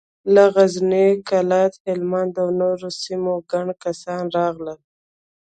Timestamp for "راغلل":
4.37-4.79